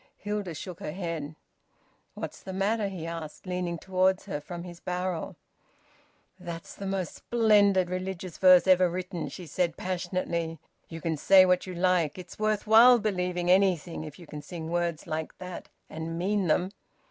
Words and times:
Hilda 0.17 0.55
shook 0.55 0.79
her 0.79 0.93
head. 0.93 1.35
"What's 2.15 2.41
the 2.41 2.53
matter?" 2.53 2.87
he 2.87 3.05
asked, 3.05 3.45
leaning 3.45 3.77
towards 3.77 4.25
her 4.25 4.41
from 4.41 4.63
his 4.63 4.79
barrel. 4.79 5.35
"That's 6.39 6.73
the 6.73 6.87
most 6.87 7.13
splendid 7.13 7.87
religious 7.91 8.39
verse 8.39 8.65
ever 8.65 8.89
written!" 8.89 9.29
she 9.29 9.45
said 9.45 9.77
passionately. 9.77 10.57
"You 10.89 11.01
can 11.01 11.17
say 11.17 11.45
what 11.45 11.67
you 11.67 11.75
like. 11.75 12.17
It's 12.17 12.39
worth 12.39 12.65
while 12.65 12.97
believing 12.97 13.51
anything, 13.51 14.03
if 14.03 14.17
you 14.17 14.25
can 14.25 14.41
sing 14.41 14.71
words 14.71 15.05
like 15.05 15.37
that 15.37 15.69
and 15.87 16.17
mean 16.17 16.47
them!" 16.47 16.71